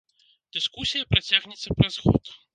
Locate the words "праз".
1.83-2.01